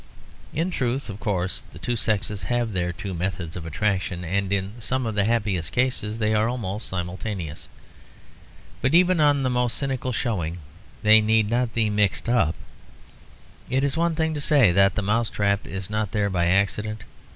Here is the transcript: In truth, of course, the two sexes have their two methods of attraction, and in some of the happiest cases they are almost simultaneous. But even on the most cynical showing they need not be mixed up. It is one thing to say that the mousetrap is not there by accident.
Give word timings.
In 0.51 0.71
truth, 0.71 1.09
of 1.11 1.19
course, 1.19 1.61
the 1.73 1.77
two 1.77 1.95
sexes 1.95 2.41
have 2.45 2.73
their 2.73 2.91
two 2.91 3.13
methods 3.13 3.55
of 3.55 3.67
attraction, 3.67 4.23
and 4.23 4.51
in 4.51 4.71
some 4.79 5.05
of 5.05 5.13
the 5.13 5.25
happiest 5.25 5.71
cases 5.71 6.17
they 6.17 6.33
are 6.33 6.49
almost 6.49 6.87
simultaneous. 6.89 7.69
But 8.81 8.95
even 8.95 9.19
on 9.19 9.43
the 9.43 9.51
most 9.51 9.77
cynical 9.77 10.11
showing 10.11 10.57
they 11.03 11.21
need 11.21 11.51
not 11.51 11.75
be 11.75 11.91
mixed 11.91 12.27
up. 12.29 12.55
It 13.69 13.83
is 13.83 13.95
one 13.95 14.15
thing 14.15 14.33
to 14.33 14.41
say 14.41 14.71
that 14.71 14.95
the 14.95 15.03
mousetrap 15.03 15.67
is 15.67 15.87
not 15.87 16.13
there 16.13 16.31
by 16.31 16.47
accident. 16.47 17.03